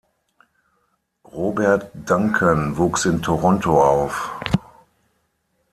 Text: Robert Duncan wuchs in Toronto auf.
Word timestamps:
Robert 1.31 1.91
Duncan 1.93 2.75
wuchs 2.75 3.05
in 3.05 3.21
Toronto 3.21 3.83
auf. 3.83 4.31